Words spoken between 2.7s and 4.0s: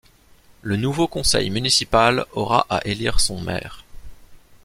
à élire son maire.